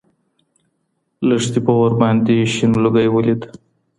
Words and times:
لښتې 1.27 1.59
په 1.65 1.71
اور 1.79 1.91
باندې 2.01 2.35
شین 2.53 2.71
لوګی 2.83 3.07
ولید. 3.11 3.41